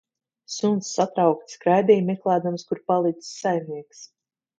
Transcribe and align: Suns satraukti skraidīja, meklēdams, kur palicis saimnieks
Suns 0.51 0.87
satraukti 0.99 1.55
skraidīja, 1.57 2.05
meklēdams, 2.07 2.65
kur 2.71 2.81
palicis 2.93 3.29
saimnieks 3.43 4.01